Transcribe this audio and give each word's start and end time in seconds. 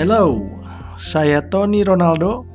Hello, 0.00 0.40
saya 0.96 1.44
Tony 1.52 1.84
Ronaldo 1.84 2.48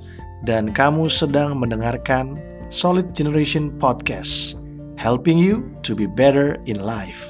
dan 0.50 0.74
kamu 0.74 1.06
sedang 1.06 1.62
mendengarkan 1.62 2.42
Solid 2.74 3.14
Generation 3.14 3.70
Podcast, 3.78 4.58
helping 4.98 5.38
you 5.38 5.62
to 5.86 5.94
be 5.94 6.10
better 6.10 6.58
in 6.66 6.82
life. 6.82 7.22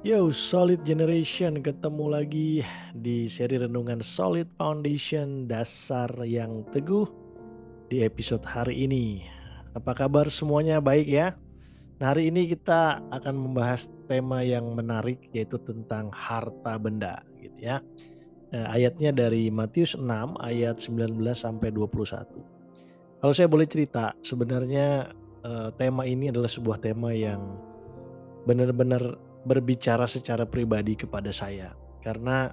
Yo, 0.00 0.32
Solid 0.32 0.80
Generation 0.88 1.60
ketemu 1.60 2.04
lagi 2.08 2.64
di 2.96 3.28
seri 3.28 3.60
renungan 3.60 4.00
Solid 4.00 4.48
Foundation 4.56 5.44
dasar 5.44 6.08
yang 6.24 6.64
teguh 6.72 7.04
di 7.92 8.00
episode 8.00 8.48
hari 8.48 8.88
ini. 8.88 9.39
Apa 9.70 9.94
kabar 9.94 10.26
semuanya 10.26 10.82
baik 10.82 11.06
ya? 11.06 11.38
Nah, 12.00 12.16
hari 12.16 12.32
ini 12.32 12.48
kita 12.50 13.04
akan 13.12 13.34
membahas 13.36 13.86
tema 14.08 14.40
yang 14.40 14.72
menarik 14.72 15.30
yaitu 15.30 15.60
tentang 15.60 16.08
harta 16.10 16.74
benda 16.80 17.22
gitu 17.38 17.70
ya. 17.70 17.84
Nah, 18.50 18.66
ayatnya 18.74 19.14
dari 19.14 19.52
Matius 19.52 19.94
6 19.94 20.34
ayat 20.40 20.80
19 20.82 21.20
sampai 21.36 21.70
21. 21.70 23.20
Kalau 23.20 23.34
saya 23.36 23.46
boleh 23.46 23.68
cerita, 23.68 24.16
sebenarnya 24.24 25.12
eh, 25.44 25.68
tema 25.76 26.08
ini 26.08 26.32
adalah 26.32 26.48
sebuah 26.48 26.80
tema 26.82 27.12
yang 27.14 27.60
benar-benar 28.48 29.20
berbicara 29.44 30.08
secara 30.08 30.48
pribadi 30.48 30.96
kepada 30.96 31.32
saya 31.32 31.72
karena 32.00 32.52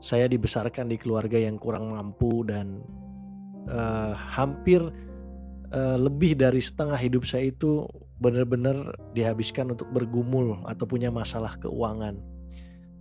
saya 0.00 0.28
dibesarkan 0.28 0.92
di 0.92 0.96
keluarga 1.00 1.40
yang 1.40 1.56
kurang 1.56 1.88
mampu 1.88 2.44
dan 2.44 2.84
uh, 3.68 4.12
hampir 4.12 4.84
uh, 5.76 5.96
lebih 6.00 6.34
dari 6.34 6.58
setengah 6.58 6.96
hidup 6.96 7.28
saya 7.28 7.52
itu 7.52 7.84
benar-benar 8.16 8.96
dihabiskan 9.12 9.76
untuk 9.76 9.92
bergumul 9.92 10.64
atau 10.64 10.88
punya 10.88 11.12
masalah 11.12 11.52
keuangan. 11.60 12.16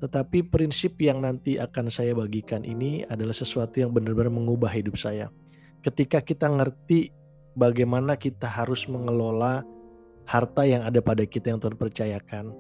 Tetapi 0.04 0.52
prinsip 0.52 1.00
yang 1.00 1.24
nanti 1.24 1.56
akan 1.56 1.88
saya 1.88 2.12
bagikan 2.12 2.68
ini 2.68 3.08
adalah 3.08 3.32
sesuatu 3.32 3.80
yang 3.80 3.96
benar-benar 3.96 4.30
mengubah 4.30 4.70
hidup 4.76 5.00
saya. 5.00 5.32
Ketika 5.80 6.20
kita 6.20 6.52
ngerti 6.52 7.16
bagaimana 7.56 8.20
kita 8.20 8.46
harus 8.46 8.92
mengelola 8.92 9.64
harta 10.28 10.68
yang 10.68 10.84
ada 10.84 11.00
pada 11.00 11.24
kita 11.24 11.56
yang 11.56 11.64
Tuhan 11.64 11.80
percayakan, 11.80 12.52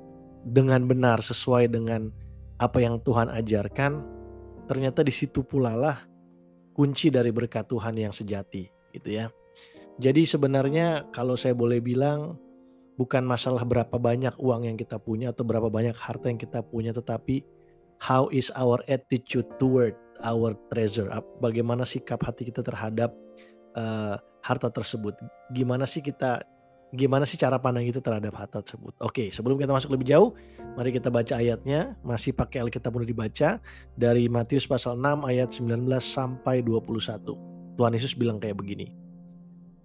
dengan 0.48 0.88
benar 0.88 1.20
sesuai 1.20 1.74
dengan 1.74 2.14
apa 2.62 2.80
yang 2.80 3.04
Tuhan 3.04 3.28
ajarkan, 3.28 4.00
ternyata 4.72 5.04
di 5.04 5.12
situ 5.12 5.44
pula 5.44 5.76
lah 5.76 5.98
kunci 6.72 7.12
dari 7.12 7.36
berkat 7.36 7.68
Tuhan 7.68 8.00
yang 8.00 8.16
sejati, 8.16 8.64
gitu 8.96 9.10
ya. 9.12 9.28
Jadi 9.96 10.28
sebenarnya 10.28 11.08
kalau 11.16 11.40
saya 11.40 11.56
boleh 11.56 11.80
bilang 11.80 12.36
bukan 13.00 13.24
masalah 13.24 13.64
berapa 13.64 13.96
banyak 13.96 14.36
uang 14.40 14.68
yang 14.68 14.76
kita 14.76 15.00
punya 15.00 15.32
atau 15.32 15.48
berapa 15.48 15.72
banyak 15.72 15.96
harta 15.96 16.28
yang 16.28 16.40
kita 16.40 16.60
punya, 16.64 16.92
tetapi 16.92 17.44
how 18.04 18.28
is 18.32 18.52
our 18.60 18.84
attitude 18.92 19.48
toward 19.56 19.96
our 20.20 20.52
treasure? 20.68 21.08
Bagaimana 21.40 21.88
sikap 21.88 22.24
hati 22.28 22.52
kita 22.52 22.60
terhadap 22.60 23.16
uh, 23.80 24.20
harta 24.44 24.68
tersebut? 24.68 25.16
Gimana 25.56 25.88
sih 25.88 26.04
kita 26.04 26.44
gimana 26.96 27.28
sih 27.28 27.36
cara 27.36 27.60
pandang 27.60 27.88
itu 27.88 28.00
terhadap 28.00 28.36
harta 28.36 28.64
tersebut. 28.64 28.96
Oke, 29.04 29.32
sebelum 29.32 29.60
kita 29.60 29.76
masuk 29.76 29.96
lebih 29.96 30.12
jauh, 30.12 30.32
mari 30.80 30.96
kita 30.96 31.12
baca 31.12 31.40
ayatnya. 31.40 31.96
Masih 32.04 32.32
pakai 32.32 32.64
Alkitab 32.64 32.92
mudah 32.96 33.08
dibaca 33.08 33.60
dari 33.96 34.28
Matius 34.32 34.68
pasal 34.68 34.96
6 35.00 35.28
ayat 35.28 35.52
19 35.52 35.88
sampai 36.00 36.64
21. 36.64 37.76
Tuhan 37.76 37.92
Yesus 37.92 38.16
bilang 38.16 38.40
kayak 38.40 38.56
begini. 38.56 39.05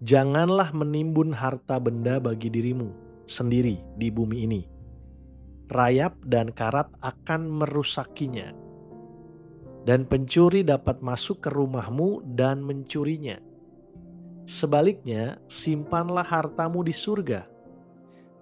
Janganlah 0.00 0.72
menimbun 0.72 1.36
harta 1.36 1.76
benda 1.76 2.16
bagi 2.16 2.48
dirimu 2.48 2.88
sendiri 3.28 3.84
di 4.00 4.08
bumi 4.08 4.48
ini. 4.48 4.62
Rayap 5.70 6.16
dan 6.26 6.50
karat 6.50 6.88
akan 7.04 7.46
merusakinya. 7.60 8.50
Dan 9.84 10.04
pencuri 10.04 10.64
dapat 10.64 11.00
masuk 11.00 11.44
ke 11.44 11.48
rumahmu 11.48 12.24
dan 12.36 12.60
mencurinya 12.60 13.40
Sebaliknya, 14.50 15.38
simpanlah 15.46 16.26
hartamu 16.26 16.82
di 16.82 16.90
surga. 16.90 17.46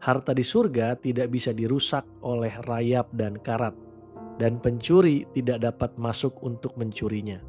Harta 0.00 0.32
di 0.32 0.40
surga 0.40 0.96
tidak 0.96 1.28
bisa 1.28 1.52
dirusak 1.52 2.00
oleh 2.24 2.48
rayap 2.64 3.12
dan 3.12 3.36
karat, 3.36 3.76
dan 4.40 4.56
pencuri 4.56 5.28
tidak 5.36 5.68
dapat 5.68 5.92
masuk 6.00 6.32
untuk 6.40 6.72
mencurinya. 6.80 7.44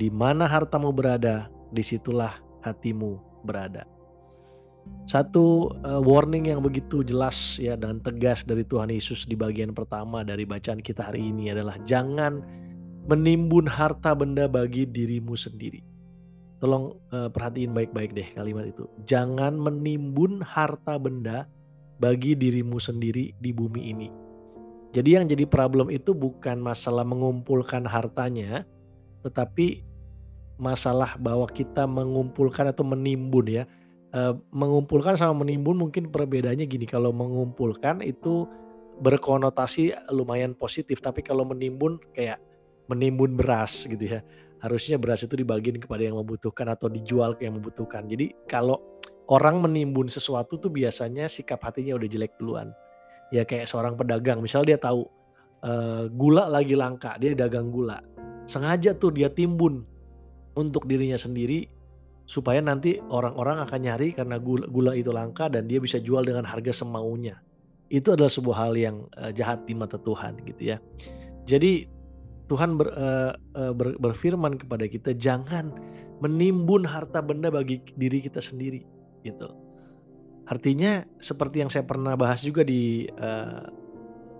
Di 0.00 0.08
mana 0.08 0.48
hartamu 0.48 0.96
berada, 0.96 1.52
di 1.68 1.84
situlah 1.84 2.40
hatimu 2.64 3.20
berada. 3.44 3.84
Satu 5.04 5.68
uh, 5.84 6.00
warning 6.00 6.48
yang 6.48 6.64
begitu 6.64 7.04
jelas 7.04 7.60
ya 7.60 7.76
dan 7.76 8.00
tegas 8.00 8.40
dari 8.44 8.64
Tuhan 8.64 8.88
Yesus 8.88 9.28
di 9.28 9.36
bagian 9.36 9.76
pertama 9.76 10.24
dari 10.24 10.48
bacaan 10.48 10.80
kita 10.80 11.12
hari 11.12 11.28
ini 11.28 11.52
adalah 11.52 11.76
jangan 11.84 12.40
menimbun 13.04 13.68
harta 13.68 14.16
benda 14.16 14.48
bagi 14.48 14.88
dirimu 14.88 15.36
sendiri 15.36 15.88
Tolong 16.58 16.90
uh, 17.14 17.30
perhatiin 17.30 17.70
baik-baik 17.70 18.18
deh 18.18 18.28
kalimat 18.34 18.66
itu. 18.66 18.90
Jangan 19.06 19.54
menimbun 19.54 20.42
harta 20.42 20.98
benda 20.98 21.46
bagi 22.02 22.34
dirimu 22.34 22.82
sendiri 22.82 23.30
di 23.38 23.50
bumi 23.54 23.94
ini. 23.94 24.10
Jadi 24.90 25.14
yang 25.14 25.30
jadi 25.30 25.46
problem 25.46 25.86
itu 25.86 26.18
bukan 26.18 26.58
masalah 26.58 27.06
mengumpulkan 27.06 27.86
hartanya, 27.86 28.66
tetapi 29.22 29.86
masalah 30.58 31.14
bahwa 31.16 31.46
kita 31.48 31.86
mengumpulkan 31.86 32.68
atau 32.70 32.82
menimbun 32.84 33.46
ya. 33.46 33.64
E, 34.10 34.34
mengumpulkan 34.50 35.14
sama 35.14 35.46
menimbun 35.46 35.78
mungkin 35.78 36.10
perbedaannya 36.10 36.66
gini, 36.66 36.84
kalau 36.84 37.14
mengumpulkan 37.14 38.02
itu 38.02 38.44
berkonotasi 38.98 39.94
lumayan 40.10 40.52
positif, 40.58 40.98
tapi 40.98 41.22
kalau 41.22 41.46
menimbun 41.46 42.02
kayak 42.12 42.42
menimbun 42.90 43.38
beras 43.38 43.86
gitu 43.86 44.18
ya 44.18 44.20
harusnya 44.58 44.98
beras 44.98 45.22
itu 45.22 45.38
dibagiin 45.38 45.78
kepada 45.78 46.02
yang 46.02 46.18
membutuhkan 46.18 46.66
atau 46.70 46.90
dijual 46.90 47.38
ke 47.38 47.46
yang 47.46 47.58
membutuhkan. 47.58 48.06
Jadi 48.10 48.34
kalau 48.50 48.82
orang 49.30 49.62
menimbun 49.62 50.10
sesuatu 50.10 50.58
tuh 50.58 50.70
biasanya 50.70 51.30
sikap 51.30 51.62
hatinya 51.62 51.94
udah 51.94 52.08
jelek 52.10 52.34
duluan. 52.38 52.74
Ya 53.30 53.44
kayak 53.44 53.68
seorang 53.68 53.94
pedagang, 53.94 54.40
misal 54.40 54.64
dia 54.64 54.80
tahu 54.80 55.04
uh, 55.62 56.08
gula 56.10 56.48
lagi 56.48 56.74
langka, 56.74 57.14
dia 57.20 57.36
dagang 57.36 57.70
gula. 57.70 58.00
Sengaja 58.48 58.96
tuh 58.96 59.12
dia 59.12 59.28
timbun 59.28 59.84
untuk 60.58 60.90
dirinya 60.90 61.14
sendiri 61.14 61.70
supaya 62.26 62.58
nanti 62.58 62.98
orang-orang 62.98 63.62
akan 63.64 63.80
nyari 63.86 64.12
karena 64.12 64.36
gula, 64.42 64.66
gula 64.66 64.92
itu 64.98 65.14
langka 65.14 65.46
dan 65.46 65.70
dia 65.70 65.78
bisa 65.78 66.02
jual 66.02 66.26
dengan 66.26 66.44
harga 66.44 66.74
semaunya. 66.74 67.38
Itu 67.88 68.12
adalah 68.18 68.28
sebuah 68.28 68.56
hal 68.68 68.72
yang 68.76 68.96
uh, 69.16 69.30
jahat 69.32 69.64
di 69.64 69.72
mata 69.72 69.96
Tuhan 69.96 70.42
gitu 70.44 70.74
ya. 70.74 70.76
Jadi 71.48 71.88
Tuhan 72.50 72.76
ber, 72.76 72.92
uh, 72.92 73.32
ber, 73.72 73.96
berfirman 73.96 74.60
kepada 74.60 74.84
kita 74.90 75.16
jangan 75.16 75.72
menimbun 76.20 76.84
harta 76.84 77.22
benda 77.22 77.48
bagi 77.48 77.80
diri 77.96 78.20
kita 78.20 78.42
sendiri 78.42 78.82
gitu. 79.22 79.48
Artinya 80.48 81.04
seperti 81.20 81.60
yang 81.64 81.70
saya 81.72 81.84
pernah 81.84 82.16
bahas 82.16 82.40
juga 82.40 82.64
di 82.64 83.08
uh, 83.20 83.68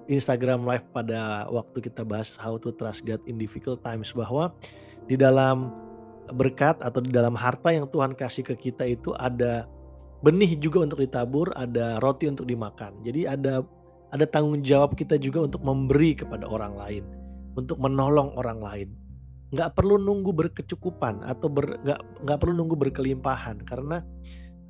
Instagram 0.09 0.65
live 0.65 0.89
pada 0.93 1.45
waktu 1.53 1.85
kita 1.85 2.05
bahas 2.05 2.33
how 2.41 2.57
to 2.57 2.73
trust 2.73 3.05
God 3.05 3.21
in 3.29 3.37
difficult 3.37 3.85
times 3.85 4.17
bahwa 4.17 4.57
di 5.05 5.21
dalam 5.21 5.88
berkat 6.33 6.81
atau 6.85 7.01
di 7.01 7.11
dalam 7.13 7.35
harta 7.35 7.73
yang 7.73 7.89
Tuhan 7.89 8.15
kasih 8.17 8.45
ke 8.45 8.55
kita 8.57 8.85
itu 8.85 9.13
ada 9.17 9.67
benih 10.21 10.59
juga 10.59 10.83
untuk 10.83 11.01
ditabur, 11.01 11.55
ada 11.55 12.03
roti 12.03 12.27
untuk 12.27 12.45
dimakan. 12.45 13.01
Jadi 13.03 13.29
ada 13.29 13.63
ada 14.09 14.25
tanggung 14.25 14.65
jawab 14.65 14.97
kita 14.97 15.21
juga 15.21 15.45
untuk 15.45 15.61
memberi 15.61 16.17
kepada 16.17 16.49
orang 16.49 16.75
lain 16.75 17.05
untuk 17.59 17.83
menolong 17.83 18.39
orang 18.39 18.63
lain. 18.63 18.89
Nggak 19.51 19.75
perlu 19.75 19.99
nunggu 19.99 20.31
berkecukupan 20.31 21.27
atau 21.27 21.51
ber, 21.51 21.83
nggak 21.83 22.01
nggak 22.23 22.39
perlu 22.39 22.55
nunggu 22.55 22.77
berkelimpahan 22.79 23.67
karena 23.67 24.07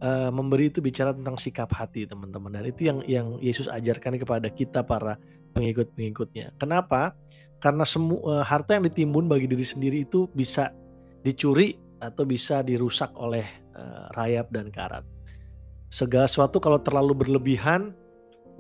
uh, 0.00 0.32
memberi 0.32 0.72
itu 0.72 0.81
bicara 0.81 1.12
tentang 1.12 1.37
sikap 1.37 1.69
hati 1.76 2.08
teman-teman 2.08 2.49
dan 2.49 2.64
itu 2.64 2.88
yang 2.88 2.99
yang 3.04 3.26
Yesus 3.43 3.69
ajarkan 3.69 4.16
kepada 4.16 4.49
kita 4.49 4.81
para 4.87 5.20
pengikut-pengikutnya. 5.52 6.56
Kenapa? 6.56 7.12
Karena 7.58 7.84
semua 7.84 8.40
uh, 8.40 8.44
harta 8.46 8.78
yang 8.78 8.87
ditimbun 8.87 9.26
bagi 9.28 9.50
diri 9.50 9.66
sendiri 9.66 10.06
itu 10.06 10.31
bisa 10.32 10.72
dicuri 11.23 11.75
atau 11.99 12.23
bisa 12.23 12.62
dirusak 12.62 13.11
oleh 13.19 13.44
uh, 13.75 14.06
rayap 14.15 14.50
dan 14.55 14.70
karat. 14.70 15.03
Segala 15.88 16.29
sesuatu 16.29 16.61
kalau 16.61 16.79
terlalu 16.79 17.26
berlebihan 17.26 17.97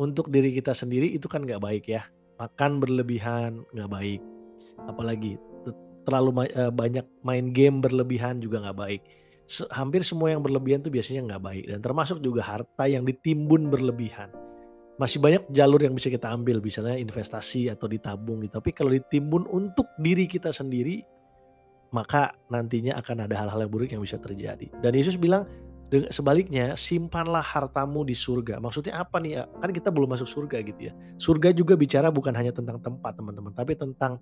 untuk 0.00 0.30
diri 0.32 0.54
kita 0.54 0.72
sendiri 0.72 1.12
itu 1.12 1.28
kan 1.28 1.44
nggak 1.44 1.60
baik 1.60 1.84
ya. 1.86 2.06
Makan 2.38 2.80
berlebihan 2.80 3.66
nggak 3.74 3.90
baik. 3.90 4.20
Apalagi 4.86 5.36
terlalu 6.08 6.48
uh, 6.56 6.72
banyak 6.72 7.04
main 7.20 7.52
game 7.52 7.84
berlebihan 7.84 8.40
juga 8.40 8.64
nggak 8.64 8.78
baik. 8.78 9.02
Se 9.48 9.64
hampir 9.72 10.04
semua 10.04 10.32
yang 10.32 10.40
berlebihan 10.40 10.80
tuh 10.80 10.92
biasanya 10.92 11.34
nggak 11.34 11.42
baik. 11.44 11.64
Dan 11.68 11.78
termasuk 11.84 12.18
juga 12.24 12.40
harta 12.46 12.88
yang 12.88 13.04
ditimbun 13.04 13.68
berlebihan. 13.68 14.32
Masih 14.98 15.22
banyak 15.22 15.46
jalur 15.54 15.78
yang 15.78 15.94
bisa 15.94 16.10
kita 16.10 16.26
ambil 16.32 16.58
misalnya 16.58 16.98
investasi 16.98 17.70
atau 17.70 17.86
ditabung 17.86 18.42
gitu. 18.42 18.58
Tapi 18.58 18.70
kalau 18.74 18.90
ditimbun 18.90 19.46
untuk 19.46 19.86
diri 20.02 20.26
kita 20.26 20.50
sendiri 20.50 21.17
maka 21.88 22.36
nantinya 22.52 22.96
akan 23.00 23.24
ada 23.24 23.34
hal-hal 23.38 23.64
yang 23.64 23.72
buruk 23.72 23.90
yang 23.92 24.02
bisa 24.04 24.20
terjadi 24.20 24.68
dan 24.84 24.92
Yesus 24.92 25.16
bilang 25.16 25.48
sebaliknya 26.12 26.76
simpanlah 26.76 27.40
hartamu 27.40 28.04
di 28.04 28.12
surga. 28.12 28.60
Maksudnya 28.60 29.00
apa 29.00 29.16
nih 29.16 29.40
ya? 29.40 29.42
Kan 29.48 29.70
kita 29.72 29.88
belum 29.88 30.12
masuk 30.12 30.28
surga 30.28 30.60
gitu 30.60 30.92
ya. 30.92 30.92
Surga 31.16 31.48
juga 31.56 31.80
bicara 31.80 32.12
bukan 32.12 32.36
hanya 32.36 32.52
tentang 32.52 32.76
tempat 32.76 33.16
teman-teman, 33.16 33.56
tapi 33.56 33.72
tentang 33.72 34.20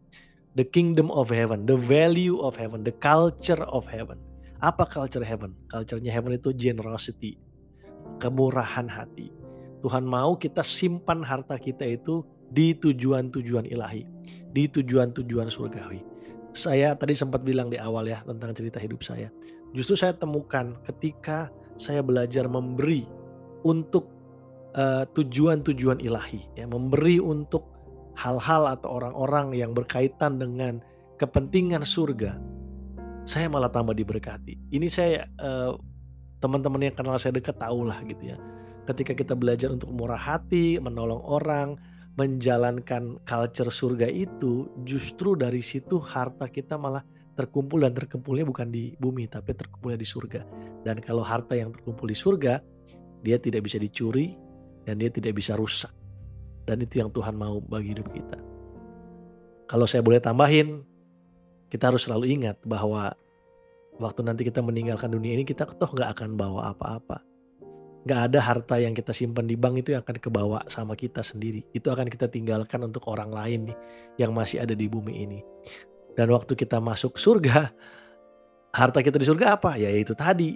the 0.55 0.63
kingdom 0.63 1.11
of 1.11 1.29
heaven, 1.29 1.67
the 1.67 1.75
value 1.75 2.39
of 2.39 2.55
heaven, 2.55 2.87
the 2.87 2.95
culture 3.03 3.59
of 3.67 3.83
heaven. 3.91 4.17
Apa 4.63 4.87
culture 4.87 5.27
heaven? 5.27 5.53
Culture-nya 5.69 6.15
heaven 6.15 6.39
itu 6.39 6.55
generosity, 6.55 7.37
kemurahan 8.23 8.87
hati. 8.87 9.35
Tuhan 9.83 10.07
mau 10.07 10.39
kita 10.39 10.63
simpan 10.65 11.21
harta 11.27 11.59
kita 11.61 11.85
itu 11.85 12.25
di 12.47 12.79
tujuan-tujuan 12.79 13.69
ilahi, 13.69 14.07
di 14.55 14.71
tujuan-tujuan 14.71 15.51
surgawi. 15.51 16.16
Saya 16.57 16.97
tadi 16.97 17.13
sempat 17.13 17.45
bilang 17.45 17.69
di 17.69 17.77
awal 17.77 18.09
ya 18.09 18.25
tentang 18.25 18.57
cerita 18.57 18.81
hidup 18.81 19.05
saya 19.05 19.29
justru 19.77 19.93
saya 19.93 20.17
temukan 20.17 20.73
ketika 20.89 21.53
saya 21.77 22.01
belajar 22.01 22.49
memberi 22.49 23.05
untuk 23.61 24.09
uh, 24.73 25.05
tujuan-tujuan 25.13 26.01
ilahi, 26.01 26.41
ya, 26.57 26.65
memberi 26.65 27.21
untuk 27.21 27.69
hal-hal 28.17 28.65
atau 28.81 28.97
orang-orang 28.97 29.53
yang 29.53 29.77
berkaitan 29.77 30.41
dengan 30.41 30.81
kepentingan 31.21 31.85
surga, 31.85 32.41
saya 33.29 33.53
malah 33.53 33.69
tambah 33.69 33.93
diberkati. 33.93 34.73
Ini 34.73 34.87
saya 34.89 35.29
uh, 35.45 35.77
teman-teman 36.41 36.89
yang 36.89 36.97
kenal 36.97 37.21
saya 37.21 37.37
dekat 37.37 37.61
tahu 37.61 37.85
lah 37.85 38.01
gitu 38.09 38.33
ya. 38.33 38.37
Ketika 38.89 39.13
kita 39.13 39.35
belajar 39.37 39.75
untuk 39.75 39.91
murah 39.93 40.21
hati, 40.21 40.79
menolong 40.79 41.21
orang, 41.21 41.77
menjalankan 42.17 43.21
culture 43.29 43.69
surga 43.69 44.09
itu, 44.09 44.73
justru 44.89 45.37
dari 45.37 45.61
situ 45.61 46.01
harta 46.01 46.49
kita 46.49 46.81
malah 46.81 47.05
terkumpul 47.37 47.85
dan 47.85 47.93
terkumpulnya 47.93 48.49
bukan 48.49 48.73
di 48.73 48.97
bumi 48.97 49.29
tapi 49.29 49.53
terkumpulnya 49.53 50.01
di 50.01 50.09
surga. 50.09 50.41
Dan 50.81 51.05
kalau 51.05 51.21
harta 51.21 51.53
yang 51.53 51.71
terkumpul 51.71 52.09
di 52.09 52.17
surga, 52.17 52.65
dia 53.21 53.37
tidak 53.37 53.69
bisa 53.69 53.77
dicuri 53.77 54.33
dan 54.89 54.97
dia 54.97 55.13
tidak 55.13 55.37
bisa 55.37 55.53
rusak. 55.61 55.93
Dan 56.65 56.81
itu 56.83 56.99
yang 57.05 57.13
Tuhan 57.13 57.37
mau 57.37 57.61
bagi 57.61 57.93
hidup 57.93 58.09
kita. 58.11 58.41
Kalau 59.69 59.85
saya 59.85 60.01
boleh 60.01 60.19
tambahin, 60.19 60.83
kita 61.69 61.93
harus 61.93 62.09
selalu 62.09 62.33
ingat 62.33 62.57
bahwa 62.65 63.13
waktu 64.01 64.21
nanti 64.25 64.43
kita 64.49 64.65
meninggalkan 64.65 65.13
dunia 65.13 65.37
ini 65.37 65.45
kita 65.45 65.69
toh 65.69 65.91
nggak 65.93 66.17
akan 66.17 66.39
bawa 66.41 66.73
apa-apa. 66.73 67.21
Nggak 68.07 68.21
ada 68.31 68.39
harta 68.39 68.79
yang 68.79 68.95
kita 68.95 69.11
simpan 69.11 69.51
di 69.51 69.59
bank 69.59 69.83
itu 69.83 69.91
yang 69.91 70.07
akan 70.07 70.23
kebawa 70.23 70.63
sama 70.71 70.95
kita 70.95 71.27
sendiri. 71.27 71.67
Itu 71.75 71.91
akan 71.91 72.07
kita 72.07 72.31
tinggalkan 72.31 72.87
untuk 72.87 73.03
orang 73.11 73.35
lain 73.35 73.75
nih 73.75 73.77
yang 74.23 74.31
masih 74.31 74.63
ada 74.63 74.79
di 74.79 74.87
bumi 74.87 75.27
ini. 75.27 75.43
Dan 76.15 76.31
waktu 76.31 76.55
kita 76.55 76.79
masuk 76.79 77.19
surga, 77.19 77.75
harta 78.71 79.03
kita 79.03 79.19
di 79.19 79.27
surga 79.27 79.59
apa? 79.59 79.75
Ya 79.75 79.91
itu 79.91 80.15
tadi. 80.15 80.55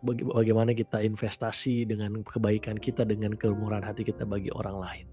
Bagaimana 0.00 0.72
kita 0.72 1.04
investasi 1.04 1.84
dengan 1.84 2.24
kebaikan 2.24 2.80
kita, 2.80 3.04
dengan 3.04 3.36
kemurahan 3.36 3.84
hati 3.84 4.08
kita 4.08 4.24
bagi 4.24 4.48
orang 4.56 4.80
lain. 4.80 5.06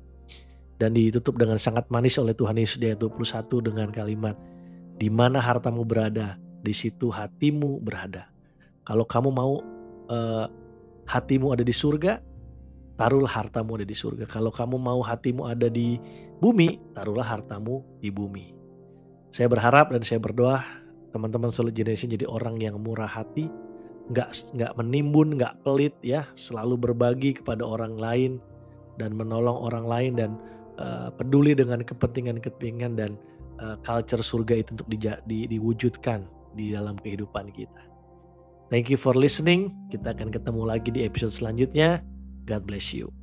Dan 0.79 0.95
ditutup 0.95 1.35
dengan 1.35 1.59
sangat 1.59 1.91
manis 1.91 2.15
oleh 2.15 2.31
Tuhan 2.31 2.56
Yesus 2.56 2.79
di 2.79 2.88
ayat 2.88 3.03
21 3.03 3.59
dengan 3.59 3.91
kalimat, 3.91 4.39
di 4.95 5.11
mana 5.11 5.44
hartamu 5.44 5.83
berada, 5.83 6.39
di 6.63 6.71
situ 6.71 7.11
hatimu 7.11 7.83
berada. 7.83 8.31
Kalau 8.88 9.03
kamu 9.03 9.29
mau 9.35 9.59
uh, 10.07 10.47
hatimu 11.09 11.57
ada 11.57 11.65
di 11.65 11.73
surga, 11.73 12.21
taruhlah 12.94 13.33
hartamu 13.33 13.81
ada 13.81 13.88
di 13.89 13.97
surga. 13.97 14.29
Kalau 14.29 14.53
kamu 14.53 14.77
mau 14.77 15.01
hatimu 15.01 15.50
ada 15.50 15.65
di 15.65 15.97
bumi, 16.38 16.77
taruhlah 16.94 17.25
hartamu 17.25 17.81
di 17.97 18.13
bumi. 18.13 18.53
Saya 19.33 19.50
berharap 19.50 19.89
dan 19.89 20.06
saya 20.06 20.21
berdoa 20.21 20.61
teman-teman 21.09 21.50
Solid 21.50 21.73
Generation 21.73 22.13
jadi 22.13 22.29
orang 22.29 22.61
yang 22.61 22.77
murah 22.77 23.09
hati, 23.09 23.50
nggak 24.13 24.53
nggak 24.53 24.71
menimbun, 24.77 25.41
nggak 25.41 25.65
pelit 25.65 25.97
ya, 26.06 26.29
selalu 26.38 26.77
berbagi 26.77 27.41
kepada 27.41 27.65
orang 27.65 27.97
lain 27.97 28.38
dan 29.01 29.17
menolong 29.17 29.57
orang 29.57 29.85
lain 29.89 30.11
dan 30.13 30.31
uh, 30.77 31.09
peduli 31.09 31.57
dengan 31.57 31.81
kepentingan-kepentingan 31.81 32.94
dan 32.94 33.17
uh, 33.57 33.79
culture 33.81 34.21
surga 34.21 34.61
itu 34.61 34.69
untuk 34.77 34.89
di, 34.91 34.97
di, 35.25 35.39
diwujudkan 35.57 36.25
di 36.53 36.73
dalam 36.73 36.97
kehidupan 37.01 37.50
kita. 37.53 37.88
Thank 38.69 38.94
you 38.94 39.01
for 39.01 39.18
listening. 39.18 39.74
Kita 39.89 40.13
akan 40.13 40.30
ketemu 40.30 40.62
lagi 40.62 40.94
di 40.94 41.01
episode 41.01 41.33
selanjutnya. 41.33 42.06
God 42.45 42.69
bless 42.69 42.94
you. 42.94 43.19